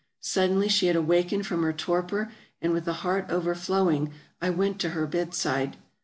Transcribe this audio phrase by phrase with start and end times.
[0.19, 4.89] Suddenly she had awakened from her torpor, and with a heart overflowing I went to
[4.97, 5.77] her bedside.